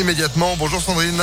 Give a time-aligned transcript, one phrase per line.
[0.00, 0.56] immédiatement.
[0.58, 1.22] Bonjour Sandrine.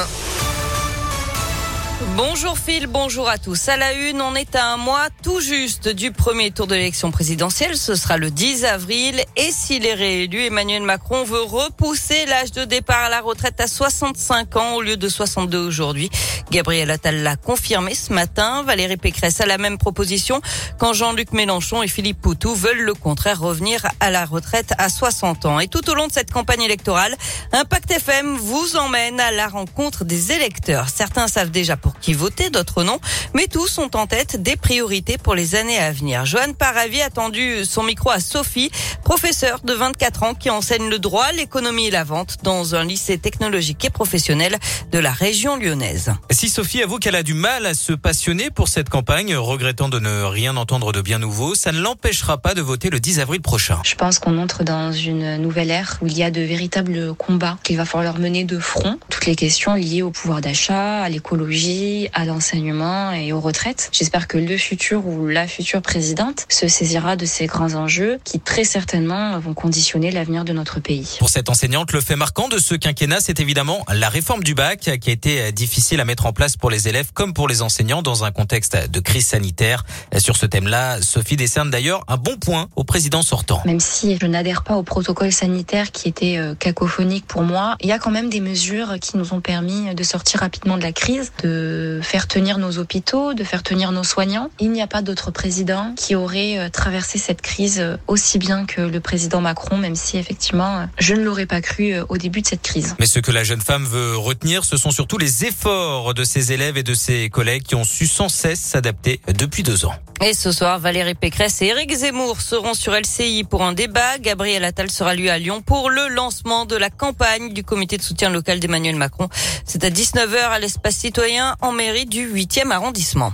[2.16, 3.70] Bonjour Phil, bonjour à tous.
[3.70, 7.10] À la une, on est à un mois tout juste du premier tour de l'élection
[7.10, 7.76] présidentielle.
[7.76, 9.24] Ce sera le 10 avril.
[9.36, 13.66] Et s'il est réélu, Emmanuel Macron veut repousser l'âge de départ à la retraite à
[13.66, 16.12] 65 ans au lieu de 62 aujourd'hui.
[16.52, 18.62] Gabriel Attal l'a confirmé ce matin.
[18.62, 20.40] Valérie Pécresse a la même proposition
[20.78, 25.48] quand Jean-Luc Mélenchon et Philippe Poutou veulent le contraire revenir à la retraite à 60
[25.48, 25.60] ans.
[25.60, 27.16] Et tout au long de cette campagne électorale,
[27.54, 30.90] Impact FM vous emmène à la rencontre des électeurs.
[30.90, 33.00] Certains savent déjà qui voter, d'autres non,
[33.34, 36.26] mais tous sont en tête des priorités pour les années à venir.
[36.26, 38.72] Joanne Paravi a tendu son micro à Sophie,
[39.04, 43.18] professeure de 24 ans qui enseigne le droit, l'économie et la vente dans un lycée
[43.18, 44.58] technologique et professionnel
[44.92, 46.14] de la région lyonnaise.
[46.32, 50.00] Si Sophie avoue qu'elle a du mal à se passionner pour cette campagne, regrettant de
[50.00, 53.42] ne rien entendre de bien nouveau, ça ne l'empêchera pas de voter le 10 avril
[53.42, 53.80] prochain.
[53.84, 57.58] Je pense qu'on entre dans une nouvelle ère où il y a de véritables combats
[57.64, 58.98] qu'il va falloir mener de front.
[59.10, 61.77] Toutes les questions liées au pouvoir d'achat, à l'écologie,
[62.14, 63.90] à l'enseignement et aux retraites.
[63.92, 68.40] J'espère que le futur ou la future présidente se saisira de ces grands enjeux qui
[68.40, 71.18] très certainement vont conditionner l'avenir de notre pays.
[71.20, 74.80] Pour cette enseignante, le fait marquant de ce quinquennat, c'est évidemment la réforme du bac
[75.00, 78.02] qui a été difficile à mettre en place pour les élèves comme pour les enseignants
[78.02, 79.86] dans un contexte de crise sanitaire.
[80.18, 83.62] Sur ce thème-là, Sophie décerne d'ailleurs un bon point au président sortant.
[83.66, 87.88] Même si je n'adhère pas au protocole sanitaire qui était euh, cacophonique pour moi, il
[87.88, 90.92] y a quand même des mesures qui nous ont permis de sortir rapidement de la
[90.92, 91.67] crise, de
[92.02, 94.50] faire tenir nos hôpitaux, de faire tenir nos soignants.
[94.60, 98.66] Il n'y a pas d'autre président qui aurait euh, traversé cette crise euh, aussi bien
[98.66, 102.48] que le président Macron, même si effectivement je ne l'aurais pas cru au début de
[102.48, 102.96] cette crise.
[103.00, 106.52] Mais ce que la jeune femme veut retenir, ce sont surtout les efforts de ses
[106.52, 109.94] élèves et de ses collègues qui ont su sans cesse s'adapter depuis deux ans.
[110.20, 114.18] Et ce soir, Valérie Pécresse et Éric Zemmour seront sur LCI pour un débat.
[114.18, 118.02] Gabriel Attal sera lui à Lyon pour le lancement de la campagne du comité de
[118.02, 119.30] soutien local d'Emmanuel Macron.
[119.64, 123.32] C'est à 19h à l'espace citoyen en mairie du 8e arrondissement.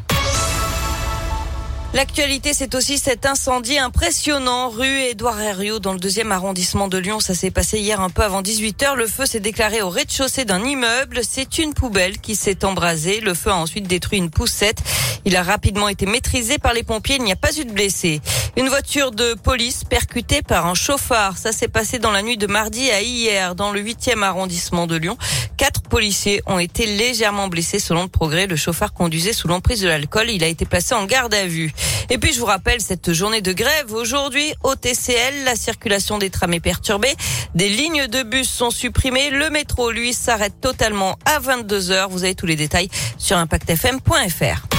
[1.94, 7.20] L'actualité, c'est aussi cet incendie impressionnant rue Édouard Herriot dans le deuxième arrondissement de Lyon.
[7.20, 8.96] Ça s'est passé hier un peu avant 18h.
[8.96, 11.20] Le feu s'est déclaré au rez-de-chaussée d'un immeuble.
[11.22, 13.22] C'est une poubelle qui s'est embrasée.
[13.22, 14.82] Le feu a ensuite détruit une poussette.
[15.26, 17.16] Il a rapidement été maîtrisé par les pompiers.
[17.16, 18.22] Il n'y a pas eu de blessés.
[18.58, 21.38] Une voiture de police percutée par un chauffard.
[21.38, 24.96] Ça s'est passé dans la nuit de mardi à hier dans le huitième arrondissement de
[24.96, 25.18] Lyon.
[25.58, 28.48] Quatre policiers ont été légèrement blessés selon le progrès.
[28.48, 30.30] Le chauffard conduisait sous l'emprise de l'alcool.
[30.30, 31.74] Il a été placé en garde à vue.
[32.10, 36.30] Et puis je vous rappelle cette journée de grève aujourd'hui au TCL, la circulation des
[36.30, 37.16] trams est perturbée,
[37.56, 42.24] des lignes de bus sont supprimées, le métro lui s'arrête totalement à 22 h Vous
[42.24, 44.73] avez tous les détails sur impactfm.fr.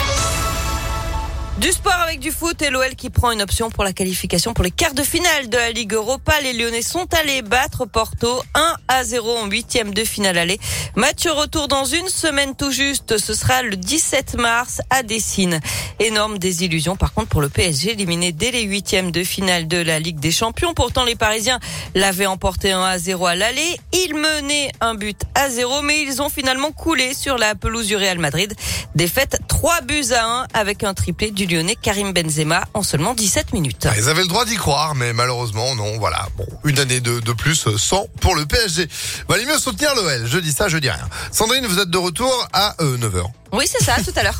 [1.58, 4.64] Du sport avec du foot et l'OL qui prend une option pour la qualification pour
[4.64, 6.32] les quarts de finale de la Ligue Europa.
[6.42, 10.58] Les Lyonnais sont allés battre Porto 1 à 0 en huitième de finale aller.
[10.96, 13.18] Match retour dans une semaine tout juste.
[13.18, 15.60] Ce sera le 17 mars à Dessine.
[16.00, 20.00] Énorme désillusion par contre pour le PSG éliminé dès les huitièmes de finale de la
[20.00, 20.74] Ligue des Champions.
[20.74, 21.60] Pourtant les Parisiens
[21.94, 23.78] l'avaient emporté 1 à 0 à l'aller.
[23.92, 27.94] Ils menaient un but à 0 mais ils ont finalement coulé sur la pelouse du
[27.94, 28.52] Real Madrid.
[28.96, 33.52] Défaite 3 buts à 1 avec un triplé du lyonnais Karim Benzema en seulement 17
[33.52, 33.86] minutes.
[33.88, 36.28] Ah, ils avaient le droit d'y croire, mais malheureusement, non, voilà.
[36.36, 38.88] Bon, une année de, de plus sans pour le PSG.
[39.28, 40.26] Valait mieux soutenir l'OL.
[40.26, 41.08] Je dis ça, je dis rien.
[41.32, 43.16] Sandrine, vous êtes de retour à 9h.
[43.16, 43.22] Euh,
[43.52, 44.38] oui, c'est ça, tout à l'heure.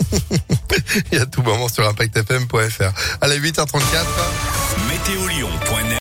[1.13, 2.93] Il y a tout moment sur impactfm.fr.
[3.21, 3.79] À la 8h34.
[4.89, 5.44] Météo